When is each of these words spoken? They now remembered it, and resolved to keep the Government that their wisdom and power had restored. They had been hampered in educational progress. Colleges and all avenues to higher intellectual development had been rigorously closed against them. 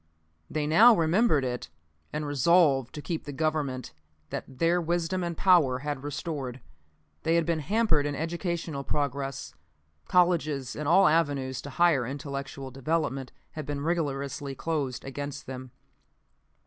They 0.49 0.65
now 0.65 0.95
remembered 0.95 1.45
it, 1.45 1.69
and 2.11 2.25
resolved 2.25 2.91
to 2.95 3.03
keep 3.03 3.25
the 3.25 3.31
Government 3.31 3.93
that 4.31 4.45
their 4.57 4.81
wisdom 4.81 5.23
and 5.23 5.37
power 5.37 5.77
had 5.85 6.01
restored. 6.03 6.59
They 7.21 7.35
had 7.35 7.45
been 7.45 7.59
hampered 7.59 8.07
in 8.07 8.15
educational 8.15 8.83
progress. 8.83 9.53
Colleges 10.07 10.75
and 10.75 10.87
all 10.87 11.07
avenues 11.07 11.61
to 11.61 11.69
higher 11.69 12.03
intellectual 12.07 12.71
development 12.71 13.31
had 13.51 13.67
been 13.67 13.81
rigorously 13.81 14.55
closed 14.55 15.05
against 15.05 15.45
them. 15.45 15.69